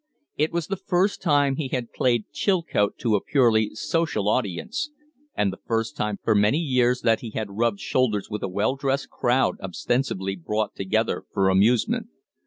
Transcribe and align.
It 0.35 0.51
was 0.51 0.65
the 0.65 0.77
first 0.83 1.21
time 1.21 1.57
he 1.57 1.67
had 1.67 1.93
played 1.93 2.25
Chilcote 2.33 2.97
to 3.01 3.15
a 3.15 3.23
purely 3.23 3.75
social 3.75 4.27
audience, 4.29 4.89
and 5.35 5.53
the 5.53 5.59
first 5.67 5.95
time 5.95 6.17
for 6.23 6.33
many 6.33 6.57
years 6.57 7.01
that 7.01 7.19
he 7.19 7.29
had 7.29 7.51
rubbed 7.55 7.79
shoulders 7.81 8.27
with 8.27 8.41
a 8.41 8.49
well 8.49 8.75
dressed 8.75 9.11
crowd 9.11 9.57
ostensibly 9.61 10.35
brought 10.35 10.73
together 10.73 11.25
for 11.31 11.49
amusement. 11.49 12.07